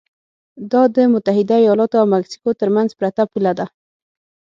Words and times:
دا 0.71 0.81
د 0.95 0.97
متحده 1.13 1.55
ایالتونو 1.63 1.99
او 2.01 2.05
مکسیکو 2.13 2.49
ترمنځ 2.59 2.89
پرته 2.99 3.21
پوله 3.31 3.51
ده. 3.59 3.65